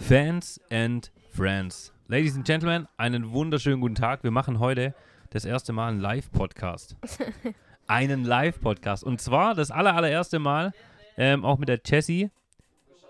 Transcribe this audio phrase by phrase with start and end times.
[0.00, 1.92] Fans and Friends.
[2.08, 4.24] Ladies and Gentlemen, einen wunderschönen guten Tag.
[4.24, 4.94] Wir machen heute
[5.30, 6.96] das erste Mal einen Live-Podcast.
[7.86, 9.04] einen Live-Podcast.
[9.04, 10.72] Und zwar das aller, allererste Mal
[11.16, 12.30] ähm, auch mit der Jessie.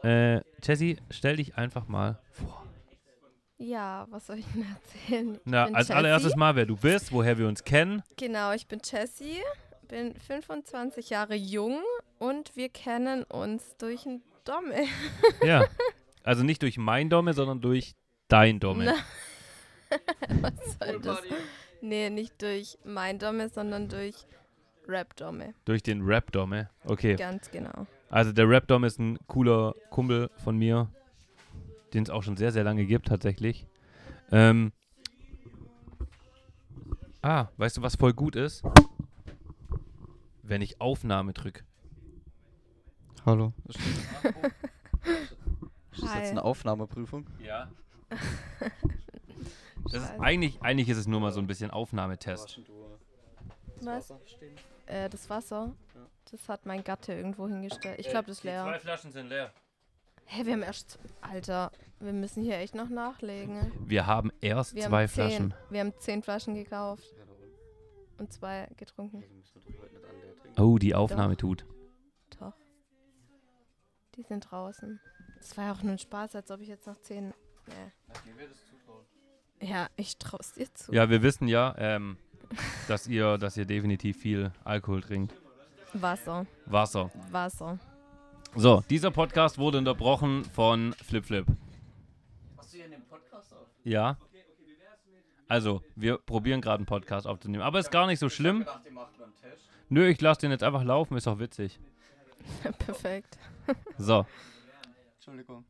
[0.04, 2.66] Äh, Jessie, stell dich einfach mal vor.
[3.56, 5.38] Ja, was soll ich denn erzählen?
[5.44, 5.92] Na, als Jessie.
[5.94, 8.02] allererstes Mal, wer du bist, woher wir uns kennen.
[8.18, 9.40] Genau, ich bin Jessie,
[9.88, 11.78] bin 25 Jahre jung
[12.18, 14.84] und wir kennen uns durch einen Dommel.
[15.42, 15.64] Ja.
[16.22, 17.94] Also nicht durch mein Domme, sondern durch
[18.28, 18.94] dein Domme.
[20.40, 21.20] was soll das?
[21.80, 24.14] Nee, nicht durch mein Dommel, sondern durch
[24.86, 25.54] Rap-Dommel.
[25.64, 26.68] Durch den Rap-Domme.
[26.84, 27.16] Okay.
[27.16, 27.86] Ganz genau.
[28.10, 30.90] Also der Rap-Dom ist ein cooler Kumpel von mir,
[31.94, 33.66] den es auch schon sehr, sehr lange gibt tatsächlich.
[34.32, 34.72] Ähm,
[37.22, 38.62] ah, weißt du, was voll gut ist?
[40.42, 41.64] Wenn ich Aufnahme drücke.
[43.24, 43.52] Hallo.
[46.02, 47.26] Ist das jetzt eine Aufnahmeprüfung?
[47.40, 47.70] Ja.
[49.92, 52.60] Das ist eigentlich, eigentlich ist es nur mal so ein bisschen Aufnahmetest.
[53.80, 54.12] Was?
[54.86, 55.74] Äh, das Wasser,
[56.30, 57.98] das hat mein Gatte irgendwo hingestellt.
[57.98, 58.78] Ich glaube, das ist leer.
[58.80, 59.52] Flaschen sind leer.
[60.26, 60.98] Hä, wir haben erst.
[61.22, 63.72] Alter, wir müssen hier echt noch nachlegen.
[63.84, 65.54] Wir haben erst Wir zwei haben zehn, Flaschen.
[65.70, 67.04] Wir haben zehn Flaschen gekauft
[68.18, 69.24] und zwei getrunken.
[70.58, 71.64] Oh, die Aufnahme tut.
[72.38, 72.52] Doch.
[74.14, 75.00] Die sind draußen.
[75.40, 77.34] Das war ja auch nur ein Spaß, als ob ich jetzt noch zehn.
[77.66, 79.66] Nee.
[79.68, 80.92] Ja, ich trau's dir zu.
[80.92, 82.16] Ja, wir wissen ja, ähm,
[82.88, 85.34] dass ihr, dass ihr definitiv viel Alkohol trinkt.
[85.92, 86.46] Wasser.
[86.66, 87.10] Wasser.
[87.30, 87.78] Wasser.
[88.54, 91.46] So, dieser Podcast wurde unterbrochen von Flip Flip.
[92.56, 93.66] Hast du hier den Podcast auf?
[93.84, 94.16] Ja.
[95.48, 97.62] Also, wir probieren gerade einen Podcast aufzunehmen.
[97.62, 98.66] Aber ist gar nicht so schlimm.
[98.66, 98.96] einen.
[99.88, 101.80] Nö, ich lasse den jetzt einfach laufen, ist auch witzig.
[102.78, 103.36] Perfekt.
[103.98, 104.24] So,
[105.30, 105.64] Entschuldigung.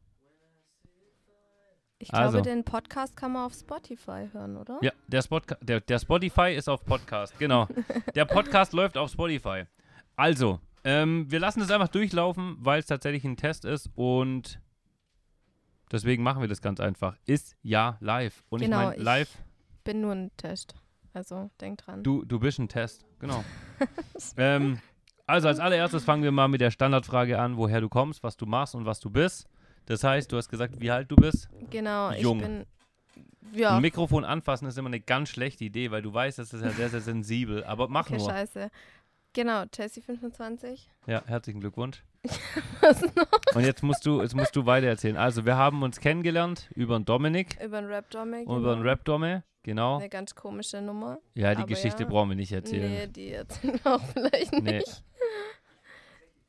[1.99, 2.41] Ich glaube, Also.
[2.41, 4.79] den Podcast kann man auf Spotify hören, oder?
[4.81, 7.69] ja, der, Spot, der, der Spotify ist auf Podcast, genau.
[8.15, 9.65] Der Podcast läuft auf Spotify.
[10.17, 14.59] Also, ähm, wir lassen es einfach durchlaufen, weil es tatsächlich ein Test ist und
[15.93, 17.19] deswegen machen wir das ganz einfach.
[17.27, 18.45] Ist ja live.
[18.49, 19.39] Und Genau, ich meine, ich- live,
[19.85, 20.75] Bin nur ein Test.
[21.13, 22.03] Also, denk dran.
[22.03, 23.45] du, du bist ein Test, genau.
[24.39, 24.81] ähm,
[25.27, 28.47] also als allererstes fangen wir mal mit der Standardfrage an, woher du kommst, was du
[28.47, 29.47] machst und was du bist.
[29.91, 31.49] Das heißt, du hast gesagt, wie alt du bist.
[31.69, 32.39] Genau, Jung.
[32.39, 32.67] ich bin.
[33.53, 36.63] Ja, Ein Mikrofon anfassen ist immer eine ganz schlechte Idee, weil du weißt, das ist
[36.63, 37.65] ja sehr, sehr sensibel.
[37.65, 38.31] Aber mach okay, nur.
[38.31, 38.71] scheiße.
[39.33, 40.89] Genau, Jessie 25.
[41.09, 42.05] Ja, herzlichen Glückwunsch.
[42.81, 43.57] Was noch?
[43.57, 45.17] Und jetzt musst du, jetzt musst du weiter erzählen.
[45.17, 48.45] Also, wir haben uns kennengelernt über einen Dominik Über einen Rap-Dommel.
[48.45, 49.43] und über einen Rap-Domme.
[49.65, 49.99] Genau.
[49.99, 51.19] Eine ganz komische Nummer.
[51.35, 52.09] Ja, die Geschichte ja.
[52.09, 53.13] brauchen wir nicht Nee, erzählen.
[53.13, 54.63] die erzählen wir auch vielleicht nicht.
[54.63, 54.83] Nee.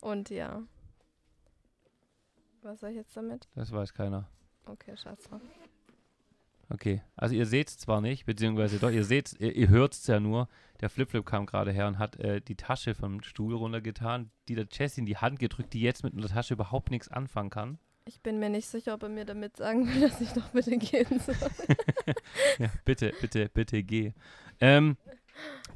[0.00, 0.62] Und ja.
[2.62, 3.48] Was soll ich jetzt damit?
[3.54, 4.28] Das weiß keiner.
[4.66, 5.28] Okay, scheiße.
[6.68, 10.06] Okay, also ihr seht es zwar nicht, beziehungsweise doch, ihr seht ihr, ihr hört es
[10.06, 10.48] ja nur.
[10.80, 14.66] Der Flipflip kam gerade her und hat äh, die Tasche vom Stuhl runtergetan, die der
[14.70, 17.78] Jessie in die Hand gedrückt, die jetzt mit einer Tasche überhaupt nichts anfangen kann.
[18.04, 20.78] Ich bin mir nicht sicher, ob er mir damit sagen will, dass ich doch bitte
[20.78, 21.34] gehen soll.
[22.58, 24.12] Ja, bitte, bitte, bitte geh.
[24.60, 24.96] Ähm,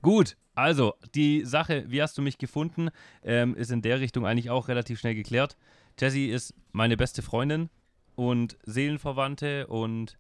[0.03, 2.89] gut, also die Sache, wie hast du mich gefunden,
[3.23, 5.57] ähm, ist in der Richtung eigentlich auch relativ schnell geklärt.
[5.99, 7.71] Jessie ist meine beste Freundin
[8.17, 10.19] und Seelenverwandte und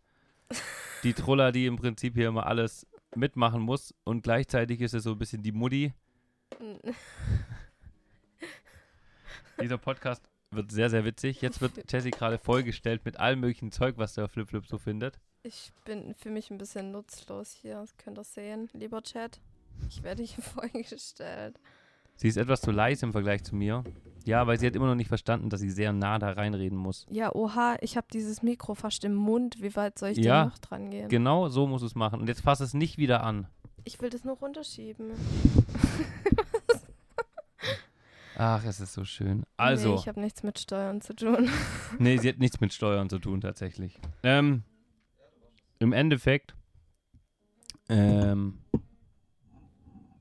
[1.03, 5.12] die Troller, die im Prinzip hier immer alles mitmachen muss und gleichzeitig ist es so
[5.12, 5.92] ein bisschen die Mutti.
[9.60, 11.42] Dieser Podcast wird sehr, sehr witzig.
[11.42, 15.20] Jetzt wird Jessie gerade vollgestellt mit allem möglichen Zeug, was der Flip-Flip so findet.
[15.42, 17.75] Ich bin für mich ein bisschen nutzlos hier.
[17.75, 18.70] Das könnt ihr sehen.
[18.72, 19.41] Lieber Chat,
[19.88, 21.60] ich werde hier vorgestellt.
[22.16, 23.84] Sie ist etwas zu leise im Vergleich zu mir.
[24.25, 27.06] Ja, weil sie hat immer noch nicht verstanden, dass sie sehr nah da reinreden muss.
[27.10, 29.62] Ja, oha, ich habe dieses Mikro fast im Mund.
[29.62, 31.09] Wie weit soll ich Ja, denn noch dran gehen?
[31.09, 32.21] Genau so muss es machen.
[32.21, 33.47] Und jetzt fass es nicht wieder an.
[33.84, 35.12] ich will das nur runterschieben.
[38.38, 39.38] Ach, es ist so schön.
[39.38, 41.48] Nee, Also, ich habe nichts mit Steuern zu tun.
[41.98, 43.98] nee, sie hat nichts mit Steuern zu tun, tatsächlich.
[44.22, 44.63] Ähm,
[45.78, 46.54] Im Endeffekt,
[47.89, 48.59] ähm,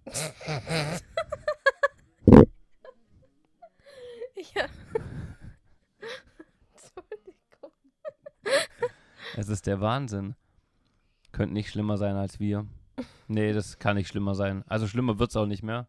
[4.55, 4.65] ja.
[6.71, 7.71] Entschuldigung.
[9.45, 10.35] Es ist der Wahnsinn.
[11.31, 12.65] Könnte nicht schlimmer sein als wir.
[13.27, 14.63] Nee, das kann nicht schlimmer sein.
[14.67, 15.87] Also schlimmer wird es auch nicht mehr.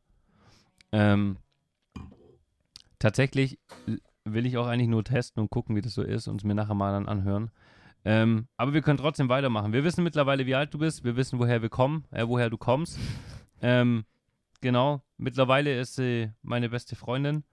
[0.93, 1.39] Ähm,
[2.99, 3.59] tatsächlich
[4.25, 6.55] will ich auch eigentlich nur testen und gucken, wie das so ist und es mir
[6.55, 7.51] nachher mal dann anhören.
[8.05, 9.73] Ähm, aber wir können trotzdem weitermachen.
[9.73, 11.03] Wir wissen mittlerweile, wie alt du bist.
[11.05, 12.99] Wir wissen, woher wir kommen, äh, woher du kommst.
[13.63, 14.05] Ähm,
[14.61, 15.03] genau.
[15.17, 17.45] Mittlerweile ist sie meine beste Freundin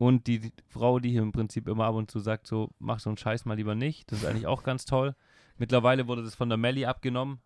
[0.00, 3.10] und die, Frau, die hier im Prinzip immer ab und zu sagt, so, mach so
[3.10, 4.10] einen Scheiß mal lieber nicht.
[4.10, 5.14] Das ist eigentlich auch ganz toll.
[5.58, 7.42] Mittlerweile wurde das von der Melli abgenommen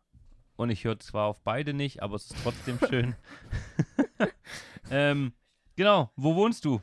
[0.54, 3.16] und ich höre zwar auf beide nicht, aber es ist trotzdem schön.
[4.92, 5.32] ähm,
[5.74, 6.80] genau, wo wohnst du?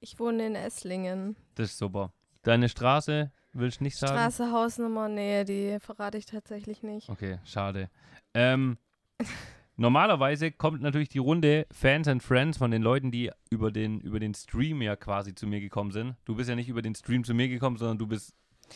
[0.00, 1.36] Ich wohne in Esslingen.
[1.54, 2.12] Das ist super.
[2.42, 4.14] Deine Straße, willst du nicht sagen?
[4.14, 7.08] Straße, Hausnummer, nee, die verrate ich tatsächlich nicht.
[7.08, 7.90] Okay, schade.
[8.34, 8.76] Ähm,
[9.80, 14.20] normalerweise kommt natürlich die Runde Fans and Friends von den Leuten, die über den, über
[14.20, 16.14] den Stream ja quasi zu mir gekommen sind.
[16.24, 18.34] Du bist ja nicht über den Stream zu mir gekommen, sondern du bist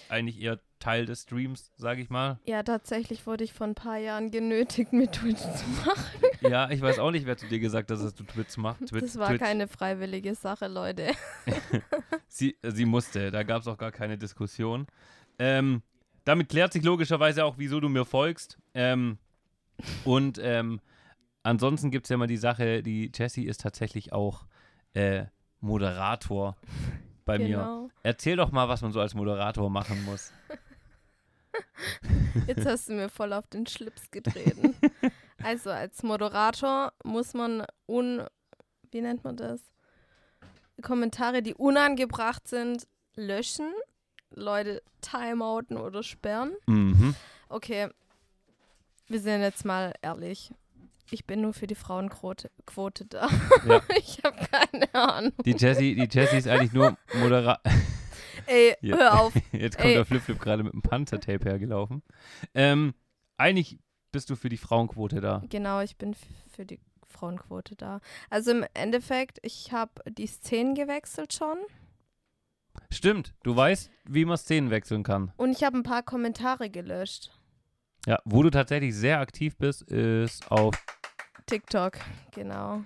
[0.08, 2.40] eigentlich eher Teil des Streams, sage ich mal.
[2.46, 6.00] Ja, tatsächlich wurde ich vor ein paar Jahren genötigt, mit Twitch zu machen.
[6.40, 8.88] Ja, ich weiß auch nicht, wer zu dir gesagt hat, dass du Twitch machst.
[8.88, 9.40] Twitch, Das war Twitch.
[9.40, 11.12] keine freiwillige Sache, Leute.
[12.28, 14.86] Sie, sie musste, da gab es auch gar keine Diskussion.
[15.38, 15.82] Ähm,
[16.24, 18.58] damit klärt sich logischerweise auch, wieso du mir folgst.
[18.74, 19.18] Ähm,
[20.04, 20.80] und ähm,
[21.44, 24.44] ansonsten gibt es ja mal die Sache, die Jessie ist tatsächlich auch
[24.94, 25.26] äh,
[25.60, 26.56] Moderator
[27.24, 27.58] bei mir.
[27.58, 27.90] genau.
[28.02, 30.32] Erzähl doch mal, was man so als Moderator machen muss.
[32.46, 34.74] Jetzt hast du mir voll auf den Schlips getreten.
[35.42, 38.22] Also als Moderator muss man un...
[38.90, 39.60] Wie nennt man das?
[40.80, 43.70] Kommentare, die unangebracht sind, löschen.
[44.30, 46.54] Leute timeouten oder sperren.
[46.66, 47.14] Mhm.
[47.50, 47.90] Okay,
[49.08, 50.50] wir sind jetzt mal ehrlich.
[51.10, 53.28] Ich bin nur für die Frauenquote Quote da.
[53.66, 53.82] Ja.
[53.98, 55.32] Ich habe keine Ahnung.
[55.44, 57.60] Die Jessie, die Jessie ist eigentlich nur Moderator.
[58.46, 58.96] Ey, Ja.
[58.96, 59.32] hör auf.
[59.52, 59.94] Jetzt kommt Ey.
[59.94, 62.02] der Flip-Flip gerade mit dem Panzertape hergelaufen.
[62.54, 62.94] Ähm,
[63.36, 63.78] eigentlich
[64.12, 65.42] bist du für die Frauenquote da.
[65.48, 66.14] Genau, ich bin
[66.54, 68.00] für die Frauenquote da.
[68.30, 71.58] Also im Endeffekt, ich habe die Szenen gewechselt schon
[72.90, 75.32] Stimmt, du weißt, wie man Szenen wechseln kann.
[75.36, 77.30] und ich habe ein paar Kommentare gelöscht.
[78.06, 80.74] Ja, wo du tatsächlich sehr aktiv bist, ist auf.
[81.46, 81.98] TikTok,
[82.32, 82.82] genau.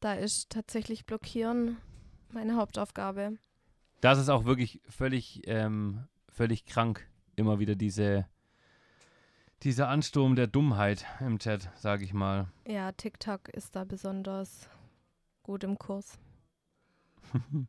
[0.00, 1.78] Da ist tatsächlich Blockieren
[2.30, 3.38] meine Hauptaufgabe.
[4.02, 7.08] Das ist auch wirklich völlig, ähm, völlig krank.
[7.36, 8.26] Immer wieder diese,
[9.62, 12.48] dieser Ansturm der Dummheit im Chat, sage ich mal.
[12.66, 14.68] Ja, TikTok ist da besonders
[15.42, 16.18] gut im Kurs.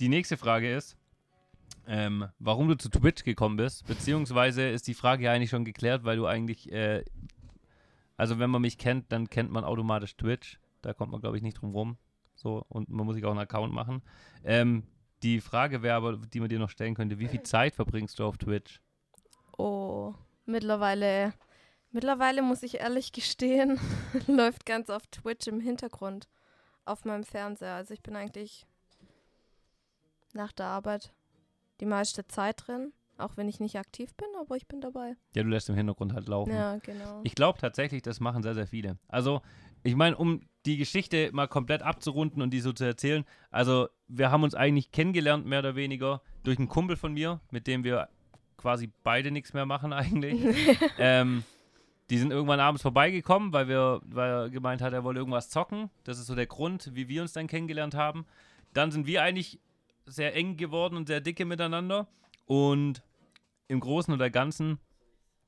[0.00, 0.98] Die nächste Frage ist,
[1.86, 6.04] ähm, warum du zu Twitch gekommen bist, beziehungsweise ist die Frage ja eigentlich schon geklärt,
[6.04, 7.04] weil du eigentlich, äh,
[8.16, 10.58] also wenn man mich kennt, dann kennt man automatisch Twitch.
[10.82, 11.96] Da kommt man, glaube ich, nicht drum rum.
[12.34, 14.02] So, und man muss sich auch einen Account machen.
[14.44, 14.84] Ähm,
[15.22, 18.24] die Frage wäre aber, die man dir noch stellen könnte, wie viel Zeit verbringst du
[18.24, 18.80] auf Twitch?
[19.56, 20.14] Oh,
[20.44, 21.32] mittlerweile,
[21.92, 23.80] mittlerweile muss ich ehrlich gestehen,
[24.26, 26.28] läuft ganz auf Twitch im Hintergrund
[26.84, 27.74] auf meinem Fernseher.
[27.74, 28.66] Also ich bin eigentlich
[30.34, 31.14] nach der Arbeit
[31.80, 35.16] die meiste Zeit drin, auch wenn ich nicht aktiv bin, aber ich bin dabei.
[35.34, 36.52] Ja, du lässt im Hintergrund halt laufen.
[36.52, 37.20] Ja, genau.
[37.24, 38.98] Ich glaube tatsächlich, das machen sehr, sehr viele.
[39.08, 39.40] Also,
[39.82, 44.30] ich meine, um die Geschichte mal komplett abzurunden und die so zu erzählen, also wir
[44.30, 48.08] haben uns eigentlich kennengelernt, mehr oder weniger, durch einen Kumpel von mir, mit dem wir
[48.56, 50.40] quasi beide nichts mehr machen eigentlich.
[50.98, 51.44] ähm,
[52.10, 55.90] die sind irgendwann abends vorbeigekommen, weil, wir, weil er gemeint hat, er wolle irgendwas zocken.
[56.04, 58.26] Das ist so der Grund, wie wir uns dann kennengelernt haben.
[58.72, 59.60] Dann sind wir eigentlich
[60.06, 62.08] sehr eng geworden und sehr dicke miteinander.
[62.46, 63.02] Und
[63.68, 64.78] im Großen oder Ganzen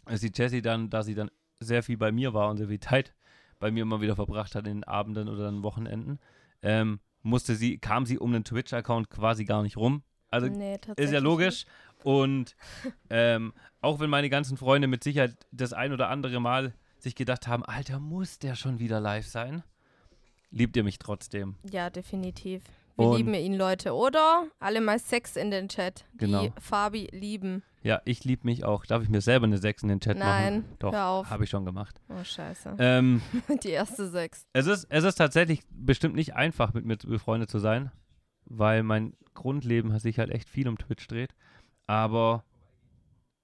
[0.09, 1.31] die Jessie dann, da sie dann
[1.61, 3.15] sehr viel bei mir war und sehr viel Zeit
[3.59, 6.19] bei mir immer wieder verbracht hat in den Abenden oder an Wochenenden,
[6.63, 10.03] ähm, musste sie, kam sie um den Twitch-Account quasi gar nicht rum.
[10.31, 11.65] Also nee, ist ja logisch.
[12.05, 12.55] Und
[13.11, 17.49] ähm, auch wenn meine ganzen Freunde mit Sicherheit das ein oder andere Mal sich gedacht
[17.49, 19.63] haben, Alter, muss der schon wieder live sein?
[20.51, 21.57] Liebt ihr mich trotzdem?
[21.71, 22.63] Ja, definitiv.
[22.97, 23.93] Wir Und- lieben ihn, Leute.
[23.95, 26.49] Oder alle mal Sex in den Chat, die Genau.
[26.61, 27.63] Fabi lieben.
[27.83, 28.85] Ja, ich liebe mich auch.
[28.87, 30.77] Darf ich mir selber eine 6 in den Chat Nein, machen?
[30.81, 31.31] Doch, hör auf.
[31.31, 32.01] habe ich schon gemacht.
[32.09, 32.75] Oh, scheiße.
[32.79, 33.23] Ähm,
[33.63, 34.45] Die erste Sex.
[34.53, 37.93] Es ist, es ist tatsächlich bestimmt nicht einfach, mit mir befreundet zu sein,
[38.47, 41.35] weil mein Grundleben sich halt echt viel um Twitch dreht.
[41.87, 42.45] Aber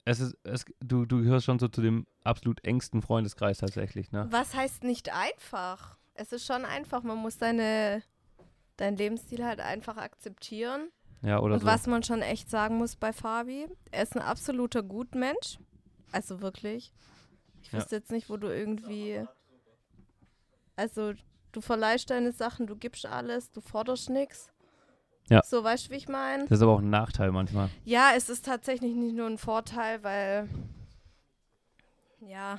[0.05, 4.27] es ist, es, du, du gehörst schon so zu dem absolut engsten Freundeskreis tatsächlich, ne?
[4.31, 5.99] Was heißt nicht einfach?
[6.15, 7.05] Es ist schon einfach.
[7.05, 8.03] Man muss seine,
[8.77, 10.89] deinen Lebensstil halt einfach akzeptieren.
[11.23, 11.67] Ja, oder Und so.
[11.67, 15.59] was man schon echt sagen muss bei Fabi, er ist ein absoluter Gutmensch.
[16.11, 16.93] Also wirklich.
[17.63, 17.79] Ich Ja.
[17.79, 19.25] wüsste jetzt nicht, wo du irgendwie.
[20.77, 21.13] Also,
[21.53, 24.51] du verleihst deine Sachen, du gibst alles, du forderst nichts.
[25.31, 25.43] Ja.
[25.45, 26.43] So, weißt du, wie ich meine?
[26.47, 27.69] Das ist aber auch ein Nachteil manchmal.
[27.85, 30.49] Ja, es ist tatsächlich nicht nur ein Vorteil, weil.
[32.21, 32.59] Ja.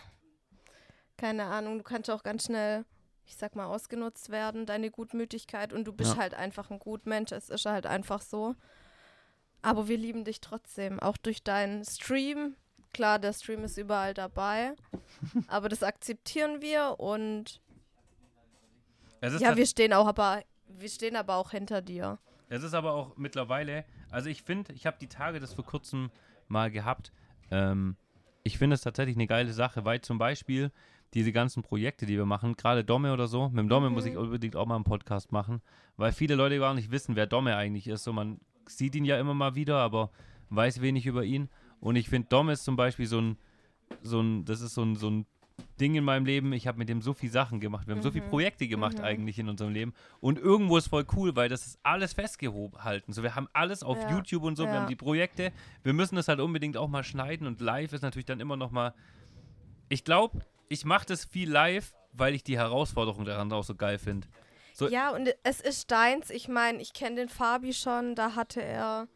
[1.17, 2.85] Keine Ahnung, du kannst auch ganz schnell,
[3.25, 5.73] ich sag mal, ausgenutzt werden, deine Gutmütigkeit.
[5.73, 6.21] Und du bist Ja.
[6.21, 7.31] halt einfach ein Gutmensch.
[7.31, 8.55] Es ist halt einfach so.
[9.61, 10.99] Aber wir lieben dich trotzdem.
[10.99, 12.55] Auch durch deinen Stream.
[12.93, 14.73] Klar, der Stream ist überall dabei.
[15.47, 17.61] aber das akzeptieren wir und
[19.21, 22.19] ja, wir stehen auch aber wir stehen aber auch hinter dir.
[22.49, 26.11] Es ist aber auch mittlerweile, also ich finde, ich habe die Tage das vor kurzem
[26.47, 27.11] mal gehabt.
[27.51, 27.95] Ähm,
[28.43, 30.71] ich finde es tatsächlich eine geile Sache, weil zum Beispiel
[31.13, 33.95] diese ganzen Projekte, die wir machen, gerade Domme oder so, mit dem Domme Mhm.
[33.95, 35.61] muss ich unbedingt auch mal einen Podcast machen,
[35.97, 38.03] weil viele Leute gar nicht wissen, wer Domme eigentlich ist.
[38.03, 40.09] So, man sieht ihn ja immer mal wieder, aber
[40.49, 41.49] weiß wenig über ihn.
[41.79, 43.37] Und ich finde, Domme ist zum Beispiel so ein,
[44.01, 45.25] so ein, das ist so ein, so ein
[45.79, 46.53] Ding in meinem Leben.
[46.53, 47.87] Ich habe mit dem so viele Sachen gemacht.
[47.87, 48.29] Wir haben so viele Mhm.
[48.29, 49.03] Projekte gemacht Mhm.
[49.03, 49.93] eigentlich in unserem Leben.
[50.19, 53.11] Und irgendwo ist voll cool, weil das ist alles festgehalten.
[53.11, 54.11] So, wir haben alles auf Ja.
[54.11, 54.65] YouTube und so.
[54.65, 54.79] Wir Ja.
[54.81, 55.51] haben die Projekte.
[55.83, 57.47] Wir müssen das halt unbedingt auch mal schneiden.
[57.47, 58.93] Und live ist natürlich dann immer noch mal.
[59.89, 60.39] Ich glaube,
[60.73, 64.27] ich mache das viel live, weil ich die Herausforderung daran auch so geil finde.
[64.73, 66.29] So- Ja, und es ist deins.
[66.29, 68.15] Ich meine, ich kenne den Fabi schon.
[68.15, 69.07] Da hatte er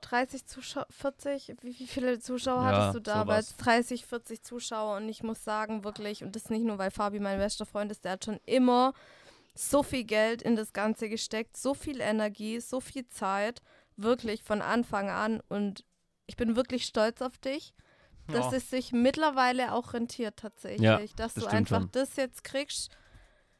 [0.00, 1.54] 30 Zuschauer, 40.
[1.62, 3.26] Wie, wie viele Zuschauer Ja, hattest du da?
[3.26, 3.56] Weil sowas.
[3.58, 4.96] 30, 40 Zuschauer.
[4.96, 8.04] Und ich muss sagen, wirklich, und das nicht nur, weil Fabi mein bester Freund ist,
[8.04, 8.92] der hat schon immer
[9.54, 13.62] so viel Geld in das Ganze gesteckt, so viel Energie, so viel Zeit.
[13.96, 15.40] Wirklich von Anfang an.
[15.48, 15.84] Und
[16.26, 17.72] ich bin wirklich stolz auf dich.
[18.28, 18.58] Dass Ja.
[18.58, 20.80] es sich mittlerweile auch rentiert tatsächlich.
[20.82, 21.88] Ja, dass das du einfach schon.
[21.92, 22.90] das jetzt kriegst,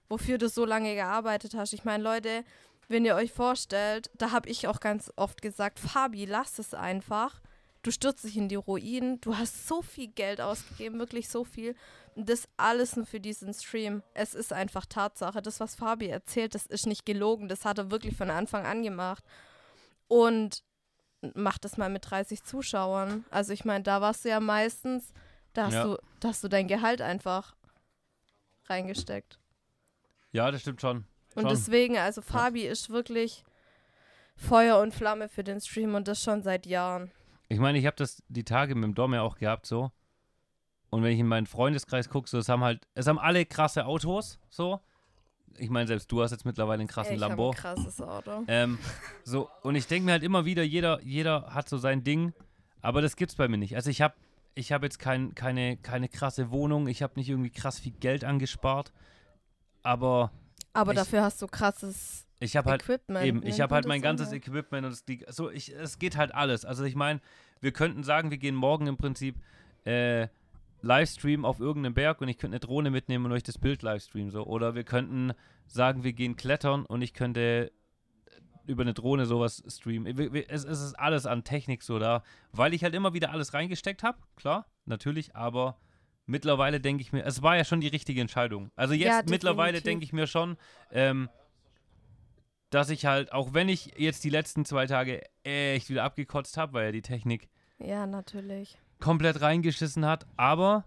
[0.08, 1.72] wofür du so lange gearbeitet hast.
[1.72, 2.44] Ich meine, Leute,
[2.88, 7.40] wenn ihr euch vorstellt, da habe ich auch ganz oft gesagt, Fabi, lass es einfach.
[7.82, 9.20] Du stürzt dich in die Ruinen.
[9.20, 11.74] Du hast so viel Geld ausgegeben, wirklich so viel.
[12.14, 14.02] Und das alles nur für diesen Stream.
[14.14, 15.42] Es ist einfach Tatsache.
[15.42, 17.48] Das, was Fabi erzählt, das ist nicht gelogen.
[17.48, 19.24] Das hat er wirklich von Anfang an gemacht.
[20.06, 20.62] Und
[21.34, 23.24] mach das mal mit 30 Zuschauern.
[23.30, 25.12] Also ich meine, da warst du ja meistens,
[25.52, 25.84] da hast, Ja.
[25.84, 27.54] du, da hast du dein Gehalt einfach
[28.66, 29.38] reingesteckt.
[30.32, 31.04] Ja, das stimmt schon.
[31.34, 31.50] Und Schon.
[31.50, 33.44] deswegen, also Fabi ist wirklich
[34.36, 37.10] Feuer und Flamme für den Stream und das schon seit Jahren.
[37.48, 39.90] Ich meine, ich habe das die Tage mit dem Dom ja auch gehabt, so.
[40.90, 43.86] Und wenn ich in meinen Freundeskreis gucke, so, es haben halt, es haben alle krasse
[43.86, 44.80] Autos, so.
[45.58, 47.50] Ich meine, selbst du hast jetzt mittlerweile einen krassen Ey, ich Lambo.
[47.50, 48.44] ein krasses Auto.
[48.48, 48.78] Ähm,
[49.24, 52.32] so, und ich denke mir halt immer wieder, jeder, jeder hat so sein Ding,
[52.80, 53.76] aber das gibt's bei mir nicht.
[53.76, 54.14] Also ich habe
[54.54, 58.24] ich hab jetzt kein, keine, keine krasse Wohnung, ich habe nicht irgendwie krass viel Geld
[58.24, 58.92] angespart,
[59.82, 60.30] aber
[60.72, 63.24] Aber ich- dafür hast du krasses ich habe halt Equipment.
[63.24, 64.36] Eben, ich nennt habe halt mein ganzes ne?
[64.38, 66.64] Equipment und es, die, so, ich, es geht halt alles.
[66.64, 67.20] Also ich meine,
[67.60, 69.36] wir könnten sagen, wir gehen morgen im Prinzip
[69.84, 70.26] äh,
[70.82, 74.30] Livestream auf irgendeinem Berg und ich könnte eine Drohne mitnehmen und euch das Bild livestreamen.
[74.30, 74.44] So.
[74.44, 75.32] Oder wir könnten
[75.66, 77.72] sagen, wir gehen klettern und ich könnte
[78.66, 80.06] über eine Drohne sowas streamen.
[80.48, 82.22] Es, es ist alles an Technik so da,
[82.52, 85.78] weil ich halt immer wieder alles reingesteckt habe, klar, natürlich, aber
[86.26, 88.70] mittlerweile denke ich mir, es war ja schon die richtige Entscheidung.
[88.76, 90.56] Also jetzt Ja, mittlerweile denke ich mir schon,
[90.90, 91.28] ähm,
[92.70, 96.74] dass ich halt, auch wenn ich jetzt die letzten zwei Tage echt wieder abgekotzt habe,
[96.74, 97.48] weil ja die Technik
[97.78, 98.78] Ja, natürlich.
[99.02, 100.84] Komplett reingeschissen hat, aber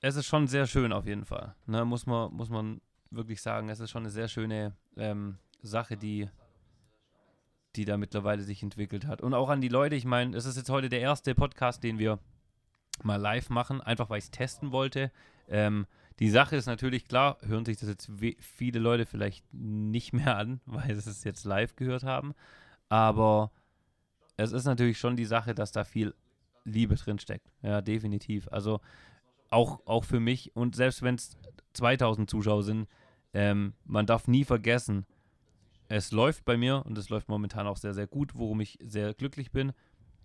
[0.00, 1.54] es ist schon sehr schön auf jeden Fall.
[1.66, 2.80] Ne, muss, man, muss man
[3.10, 6.28] wirklich sagen, es ist schon eine sehr schöne ähm, Sache, die,
[7.76, 9.20] die da mittlerweile sich entwickelt hat.
[9.20, 11.98] Und auch an die Leute, ich meine, es ist jetzt heute der erste Podcast, den
[11.98, 12.18] wir
[13.02, 15.12] mal live machen, einfach weil ich es testen wollte.
[15.48, 15.86] Ähm,
[16.20, 20.60] die Sache ist natürlich klar, hören sich das jetzt viele Leute vielleicht nicht mehr an,
[20.66, 22.34] weil sie es jetzt live gehört haben.
[22.88, 23.52] Aber
[24.38, 26.14] es ist natürlich schon die Sache, dass da viel
[26.72, 27.50] Liebe drin steckt.
[27.62, 28.48] Ja, definitiv.
[28.50, 28.80] Also
[29.50, 31.36] auch, auch für mich und selbst wenn es
[31.74, 32.88] 2000 Zuschauer sind,
[33.34, 35.06] ähm, man darf nie vergessen,
[35.88, 39.14] es läuft bei mir und es läuft momentan auch sehr, sehr gut, worum ich sehr
[39.14, 39.72] glücklich bin.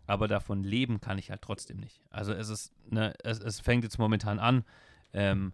[0.05, 2.01] Aber davon leben kann ich halt trotzdem nicht.
[2.09, 4.65] Also es ist, ne, es, es fängt jetzt momentan an,
[5.13, 5.53] ähm,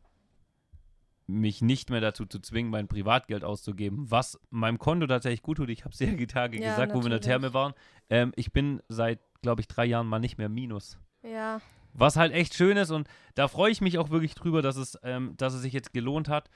[1.28, 5.70] mich nicht mehr dazu zu zwingen, mein Privatgeld auszugeben, was meinem Konto tatsächlich gut tut.
[5.70, 7.26] Ich habe es ja die Tage Ja, gesagt, wo wir in der natürlich.
[7.26, 7.74] Therme waren.
[8.10, 10.98] Ähm, ich bin seit, glaube ich, drei Jahren mal nicht mehr minus.
[11.24, 11.62] Ja,
[11.94, 14.98] Was halt echt schön ist und da freue ich mich auch wirklich drüber, dass es,
[15.04, 16.50] ähm, dass es sich jetzt gelohnt hat.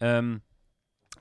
[0.00, 0.42] Ähm,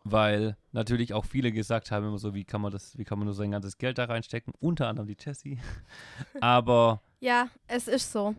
[0.03, 3.25] weil natürlich auch viele gesagt haben immer so, wie kann man das, wie kann man
[3.25, 4.53] nur sein ganzes Geld da reinstecken?
[4.59, 5.59] Unter anderem die Jessie.
[6.41, 8.35] Aber ja, es ist so.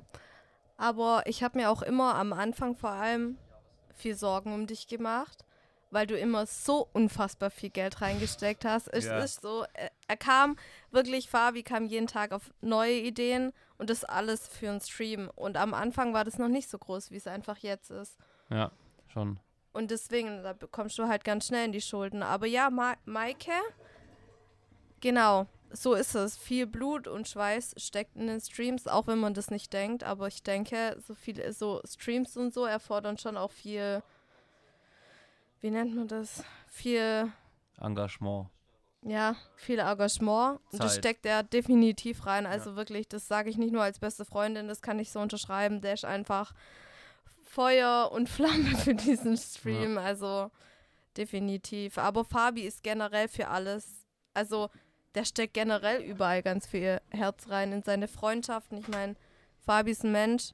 [0.77, 3.37] Aber ich habe mir auch immer am Anfang vor allem
[3.95, 5.45] viel Sorgen um dich gemacht,
[5.91, 8.89] weil du immer so unfassbar viel Geld reingesteckt hast.
[8.89, 9.19] Es Ja.
[9.19, 10.57] ist so, er, er kam
[10.91, 15.31] wirklich, Fabi kam jeden Tag auf neue Ideen und das alles für einen Stream.
[15.35, 18.17] Und am Anfang war das noch nicht so groß, wie es einfach jetzt ist.
[18.49, 18.71] ja,
[19.13, 19.39] schon.
[19.73, 22.25] Und deswegen, da bekommst du halt ganz schnell in die Schulden.
[22.25, 23.53] Aber ja, Ma Maike,
[25.01, 26.37] genau, so ist es.
[26.37, 30.05] Viel Blut und Schweiß steckt in den Streams, auch wenn man das nicht denkt.
[30.05, 34.03] Aber ich denke, so viele, so Streams und so erfordern schon auch viel,
[35.61, 36.43] wie nennt man das?
[36.69, 37.33] Viel,
[37.81, 38.49] Engagement.
[39.03, 40.61] ja, viel Engagement.
[40.73, 41.01] Und das Zeit.
[41.01, 42.47] steckt er definitiv rein.
[42.47, 45.81] Also wirklich, das sage ich nicht nur als beste Freundin, das kann ich so unterschreiben.
[45.81, 46.55] Der ist einfach
[47.43, 49.99] Feuer und Flamme für diesen Stream.
[49.99, 50.51] Also
[51.17, 51.99] definitiv.
[51.99, 54.71] Aber Fabi ist generell für alles, also
[55.15, 58.79] der steckt generell überall ganz viel Herz rein in seine Freundschaften.
[58.79, 59.17] Ich meine,
[59.59, 60.53] Fabi ist ein Mensch,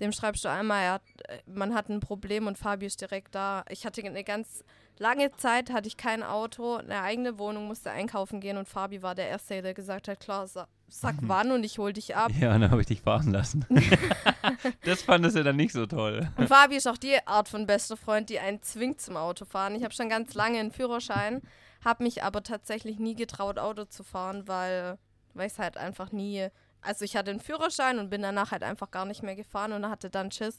[0.00, 3.64] dem schreibst du einmal, hat, äh, man hat ein Problem und Fabi ist direkt da.
[3.68, 4.64] Ich hatte eine ganz
[4.98, 9.14] lange Zeit, hatte ich kein Auto, eine eigene Wohnung, musste einkaufen gehen und Fabi war
[9.14, 12.32] der Erste, der gesagt hat, klar, sa sag wann und ich hol dich ab.
[12.40, 13.64] Ja, und dann habe ich dich fahren lassen.
[14.84, 16.28] das fandest du dann nicht so toll.
[16.36, 19.76] Und Fabi ist auch die Art von bester Freund, die einen zwingt zum Autofahren.
[19.76, 21.42] Ich habe schon ganz lange einen Führerschein,
[21.84, 24.98] habe mich aber tatsächlich nie getraut, Auto zu fahren, weil,
[25.34, 26.48] weil ich es halt einfach nie.
[26.82, 29.88] Also ich hatte einen Führerschein und bin danach halt einfach gar nicht mehr gefahren und
[29.88, 30.58] hatte dann Schiss.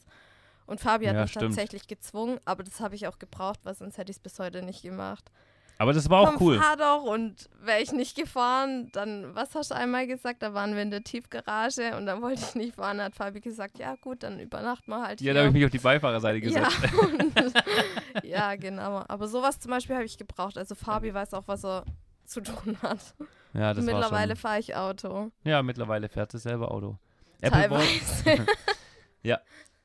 [0.66, 1.46] Und Fabi hat Ja, mich stimmt.
[1.56, 4.62] tatsächlich gezwungen, aber das habe ich auch gebraucht, weil sonst hätte ich es bis heute
[4.62, 5.30] nicht gemacht.
[5.78, 6.58] Aber das war auch Komm, cool.
[6.60, 10.40] fahr doch und wäre ich nicht gefahren, dann, was hast du einmal gesagt?
[10.42, 12.98] Da waren wir in der Tiefgarage und dann wollte ich nicht fahren.
[12.98, 15.34] Da hat Fabi gesagt, ja gut, dann übernachten wir halt Ja, hier.
[15.34, 16.94] da habe ich mich auf die Beifahrerseite Ja, gesetzt.
[17.02, 19.02] und, ja, genau.
[19.08, 20.56] Aber sowas zum Beispiel habe ich gebraucht.
[20.56, 21.84] Also Fabi weiß auch, was er
[22.32, 23.14] zu tun hat.
[23.54, 25.30] Ja, das war Mittlerweile fahre ich Auto.
[25.44, 26.98] Ja, mittlerweile fährt sie selber Auto.
[27.40, 29.40] Apple Watch, Teilweise.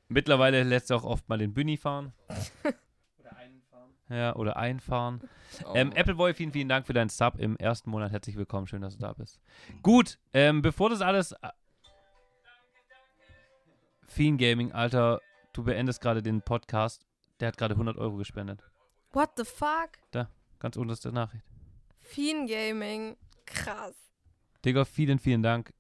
[0.09, 2.13] mittlerweile lässt sie auch oft mal den Bühni fahren.
[4.09, 5.21] Ja, oder einfahren.
[5.73, 5.99] Ähm, Oh.
[5.99, 8.11] Appleboy, vielen, vielen Dank für deinen Sub im ersten Monat.
[8.11, 9.39] Herzlich willkommen, schön, dass du da bist.
[9.81, 11.31] Gut, ähm, bevor das alles.
[11.33, 11.49] äh,
[14.07, 15.19] Fiend Gaming, Alter,
[15.53, 17.05] du beendest gerade den Podcast.
[17.39, 18.63] Der hat gerade 100 Euro gespendet.
[19.11, 19.89] What the fuck?
[20.59, 21.43] Ganz unterste Nachricht.
[22.07, 23.17] Fiend Gaming.
[23.45, 23.95] Krass.
[24.63, 25.73] Digga, vielen, vielen Dank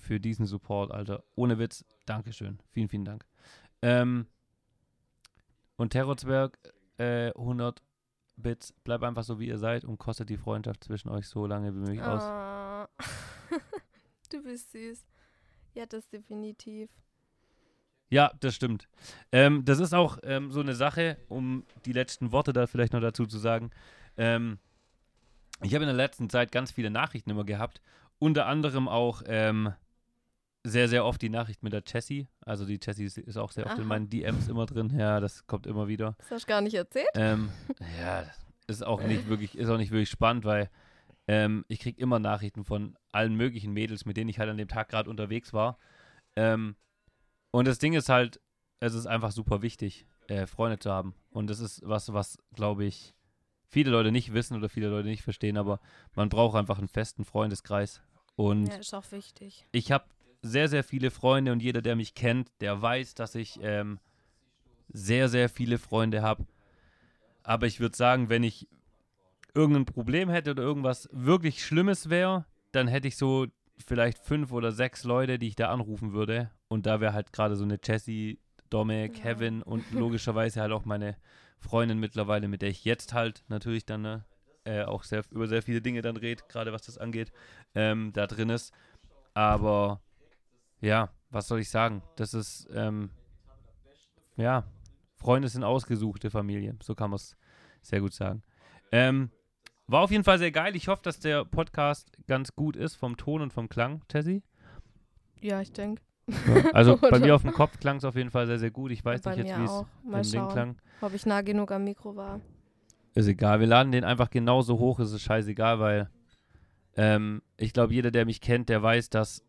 [0.00, 1.24] für diesen Support, Alter.
[1.34, 2.58] Ohne Witz, Dankeschön.
[2.70, 3.24] Vielen, vielen Dank.
[3.82, 4.26] Ähm,
[5.76, 6.58] und Terrorzwerg,
[6.98, 7.82] äh, 100
[8.36, 8.72] Bits.
[8.84, 11.78] Bleibt einfach so, wie ihr seid und kostet die Freundschaft zwischen euch so lange wie
[11.78, 12.22] möglich aus.
[12.22, 12.88] Ah.
[14.30, 15.06] du bist süß.
[15.74, 16.90] Ja, das definitiv.
[18.10, 18.88] Ja, das stimmt.
[19.32, 23.00] Ähm, das ist auch ähm, so eine Sache, um die letzten Worte da vielleicht noch
[23.00, 23.70] dazu zu sagen.
[24.16, 24.58] Ähm,
[25.62, 27.80] ich habe in der letzten Zeit ganz viele Nachrichten immer gehabt.
[28.18, 29.72] Unter anderem auch ähm,
[30.64, 32.28] sehr, sehr oft die Nachricht mit der Jessie.
[32.44, 33.88] Also die Jessie ist, auch sehr oft in Aha.
[33.88, 34.92] meinen DMs immer drin.
[34.96, 36.16] Ja, das kommt immer wieder.
[36.18, 37.08] Das hast du gar nicht erzählt?
[37.14, 37.50] Ähm,
[38.00, 38.24] ja,
[38.66, 40.70] ist auch nicht wirklich, ist auch nicht wirklich spannend, weil
[41.26, 44.68] ähm, ich kriege immer Nachrichten von allen möglichen Mädels, mit denen ich halt an dem
[44.68, 45.78] Tag gerade unterwegs war.
[46.36, 46.76] Ähm,
[47.50, 48.40] und das Ding ist halt,
[48.80, 51.14] es ist einfach super wichtig, äh, Freunde zu haben.
[51.30, 53.14] Und das ist was, was, glaube ich,
[53.70, 55.80] viele Leute nicht wissen oder viele Leute nicht verstehen, aber
[56.14, 58.02] man braucht einfach einen festen Freundeskreis.
[58.36, 59.66] Und Ja, ist auch wichtig.
[59.72, 60.04] ich habe
[60.42, 63.98] sehr, sehr viele Freunde und jeder, der mich kennt, der weiß, dass ich ähm,
[64.88, 66.46] sehr, sehr viele Freunde habe.
[67.42, 68.66] Aber ich würde sagen, wenn ich
[69.54, 73.46] irgendein Problem hätte oder irgendwas wirklich Schlimmes wäre, dann hätte ich so
[73.86, 76.50] vielleicht fünf oder sechs Leute, die ich da anrufen würde.
[76.68, 78.38] Und da wäre halt gerade so eine Jessie,
[78.70, 79.08] Domme, Ja.
[79.08, 81.16] Kevin und logischerweise halt auch meine
[81.60, 84.24] Freundin mittlerweile, mit der ich jetzt halt natürlich dann ne,
[84.64, 87.32] äh, auch sehr, über sehr viele Dinge dann rede, gerade was das angeht,
[87.74, 88.72] ähm, da drin ist.
[89.34, 90.00] Aber
[90.80, 92.02] ja, was soll ich sagen?
[92.16, 93.10] Das ist, ähm,
[94.36, 94.64] ja,
[95.14, 96.76] Freunde sind ausgesuchte Familie.
[96.82, 97.36] So kann man es
[97.82, 98.42] sehr gut sagen.
[98.90, 99.30] Ähm,
[99.86, 100.76] war auf jeden Fall sehr geil.
[100.76, 104.42] Ich hoffe, dass der Podcast ganz gut ist vom Ton und vom Klang, Tessie.
[105.40, 106.02] Ja, ich denke.
[106.72, 108.90] Also bei mir auf dem Kopf klang es auf jeden Fall sehr, sehr gut.
[108.92, 109.70] Ich weiß Bei nicht jetzt, wie es
[110.04, 110.76] im Ding schauen, klang.
[111.00, 112.40] ob ich nah genug am Mikro war.
[113.14, 113.60] Ist egal.
[113.60, 115.00] Wir laden den einfach genauso hoch.
[115.00, 116.08] Es ist scheißegal, weil
[116.96, 119.42] ähm, ich glaube, jeder, der mich kennt, der weiß, dass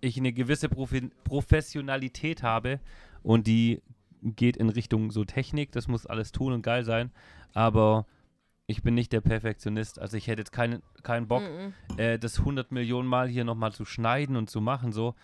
[0.00, 2.80] ich eine gewisse Profi Professionalität habe
[3.22, 3.82] und die
[4.22, 5.72] geht in Richtung so Technik.
[5.72, 7.10] Das muss alles tun und geil sein.
[7.52, 8.06] Aber
[8.66, 9.98] ich bin nicht der Perfektionist.
[9.98, 11.98] Also ich hätte jetzt keinen, keinen Bock, Mhm.
[11.98, 14.92] äh, das 100 Millionen Mal hier nochmal zu schneiden und zu machen.
[14.92, 15.14] So,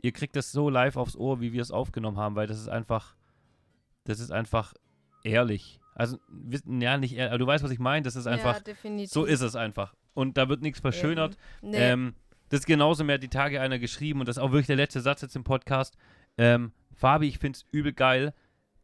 [0.00, 2.68] ihr kriegt das so live aufs Ohr, wie wir es aufgenommen haben, weil das ist
[2.68, 3.16] einfach,
[4.04, 4.74] das ist einfach
[5.24, 5.80] ehrlich.
[5.94, 6.18] Also,
[6.66, 8.02] ja nicht ehrlich, aber du weißt, was ich meine.
[8.02, 9.94] Das ist einfach, ja, so ist es einfach.
[10.14, 11.36] Und da wird nichts verschönert.
[11.60, 11.76] Nee.
[11.76, 12.14] Ähm,
[12.48, 15.00] das ist genauso hat die Tage einer geschrieben und das ist auch wirklich der letzte
[15.00, 15.96] Satz jetzt im Podcast.
[16.38, 18.32] Ähm, Fabi, ich finde es übel geil,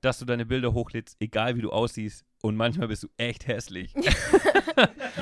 [0.00, 2.24] dass du deine Bilder hochlädst, egal wie du aussiehst.
[2.42, 3.94] Und manchmal bist du echt hässlich.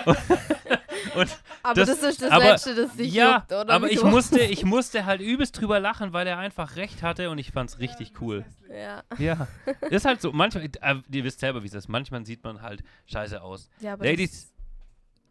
[1.62, 3.68] aber das- das, ist das aber- Letzte, das dich ja, juckt, oder?
[3.72, 7.38] aber ich musste, ich musste halt übelst drüber lachen, weil er einfach recht hatte und
[7.38, 8.44] ich fand's richtig cool.
[8.70, 9.02] Ja.
[9.18, 9.46] Ja,
[9.90, 10.32] ist halt so.
[10.32, 11.88] Manchmal, äh, ihr wisst selber, wie es ist.
[11.88, 13.68] Manchmal sieht man halt scheiße aus.
[13.80, 14.52] ja, aber Ladies,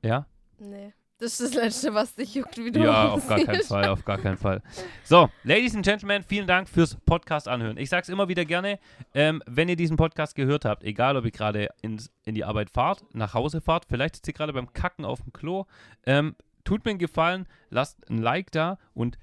[0.04, 0.26] ja?
[0.60, 0.94] Nee.
[1.22, 3.62] Das ist das Letzte, was dich juckt, wie du Ja, auf gar keinen.
[3.62, 4.64] Fall, auf gar keinen Fall.
[5.04, 7.78] So, Ladies and Gentlemen, vielen Dank fürs Podcast anhören.
[7.78, 8.80] Ich sag's immer wieder gerne,
[9.14, 12.72] ähm, wenn ihr diesen Podcast gehört habt, egal ob ihr gerade ins- in die Arbeit
[12.72, 15.66] fahrt, nach Hause fahrt, vielleicht sitzt ihr gerade beim Kacken auf dem Klo,
[16.08, 19.20] ähm, tut mir einen Gefallen, lasst ein Like da und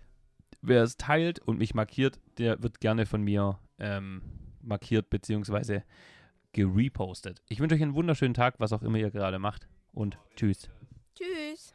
[0.62, 4.22] wer es teilt und mich markiert, der wird gerne von mir ähm,
[4.62, 5.82] markiert, beziehungsweise
[6.52, 7.42] gerepostet.
[7.48, 9.66] Ich wünsche euch einen wunderschönen Tag, was auch immer ihr gerade macht.
[9.92, 10.68] Und tschüss.
[11.16, 11.74] Tschüss.